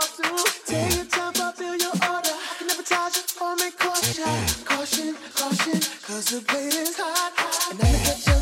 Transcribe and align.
Take 0.00 0.96
your 0.96 1.04
time, 1.04 1.32
fulfill 1.34 1.76
your 1.76 1.90
order. 1.90 2.34
I 2.34 2.54
can 2.58 2.66
never 2.66 2.82
charge 2.82 3.16
you 3.16 3.46
or 3.46 3.54
make 3.56 3.78
caution. 3.78 4.24
Caution, 4.64 5.14
caution, 5.34 5.80
cause 6.02 6.24
the 6.26 6.40
plate 6.40 6.74
is 6.74 6.96
hot. 6.96 7.32
hot. 7.36 8.26
And 8.28 8.33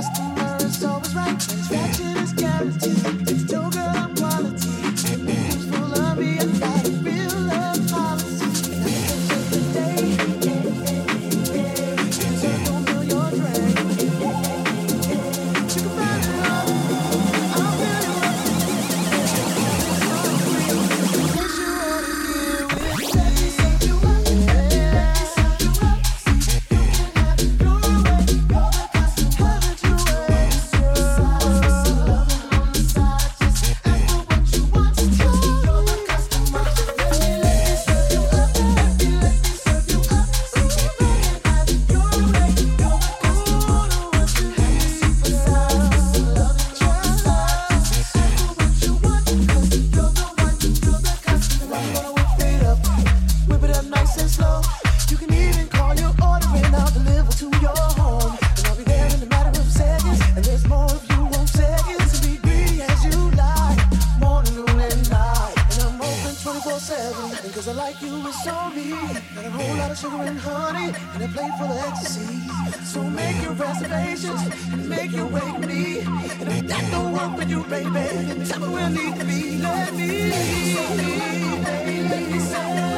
Customers 0.00 0.82
always 0.82 1.14
right, 1.14 1.38
transaction 1.38 2.16
is 2.16 2.32
guaranteed. 2.32 2.99
up, 52.62 52.78
whip 53.48 53.62
it 53.62 53.70
up 53.76 53.84
nice 53.86 54.20
and 54.20 54.30
slow. 54.30 54.62
You 55.08 55.16
can 55.16 55.32
even 55.32 55.68
call 55.68 55.94
your 55.94 56.12
order 56.22 56.46
and 56.54 56.74
I'll 56.74 56.90
deliver 56.90 57.32
to 57.32 57.46
your 57.60 57.79
Cause 67.60 67.68
I 67.68 67.72
like 67.72 68.00
you 68.00 68.26
is 68.26 68.42
so 68.42 68.70
me. 68.70 68.88
Got 69.34 69.44
a 69.44 69.50
whole 69.50 69.76
lot 69.76 69.90
of 69.90 69.98
sugar 69.98 70.16
and 70.22 70.38
honey. 70.38 70.94
And 71.12 71.22
a 71.22 71.28
plate 71.28 71.52
full 71.58 71.70
of 71.70 71.76
ecstasy. 71.76 72.40
So 72.84 73.02
make 73.02 73.36
your 73.42 73.52
reservations. 73.52 74.40
And 74.72 74.88
make 74.88 75.12
your 75.12 75.26
wake 75.26 75.58
me. 75.68 76.00
And 76.00 76.48
if 76.48 76.66
that 76.68 76.90
don't 76.90 77.12
work 77.12 77.36
for 77.36 77.46
you, 77.46 77.62
baby, 77.64 77.90
then 77.90 78.46
tell 78.46 78.60
me 78.60 78.68
where 78.68 78.88
need 78.88 79.14
to 79.14 79.26
be. 79.26 79.30
Me, 79.30 79.58
let 79.58 79.92
me, 79.92 80.06
baby, 80.08 80.72
let 80.72 80.96
me, 80.96 81.18
let 81.18 81.36
me, 81.36 81.52
let 81.52 81.60
me, 81.60 81.60
let 81.60 81.60
me, 81.60 81.60
let 81.60 81.86
me, 81.86 82.02
let 82.02 82.28
me, 82.30 82.40
let 82.40 82.74
me, 82.80 82.89